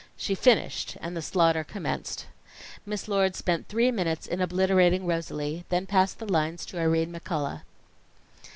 [0.17, 2.25] She finished; and the slaughter commenced.
[2.87, 7.61] Miss Lord spent three minutes in obliterating Rosalie; then passed the lines to Irene McCullough.